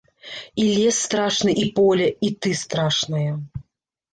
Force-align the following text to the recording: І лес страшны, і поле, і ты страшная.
І 0.61 0.63
лес 0.77 0.97
страшны, 1.09 1.51
і 1.65 1.67
поле, 1.81 2.07
і 2.29 2.33
ты 2.47 2.55
страшная. 2.63 3.31